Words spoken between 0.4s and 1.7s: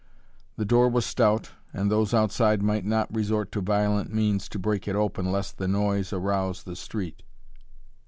The door was stout,